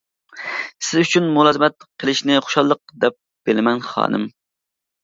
-سىز 0.35 0.95
ئۈچۈن 1.03 1.27
مۇلازىمەت 1.35 1.87
قىلىشنى 2.05 2.41
خۇشاللىق 2.47 2.99
دەپ 3.05 3.21
بىلىمەن 3.51 3.89
خانىم. 3.93 4.29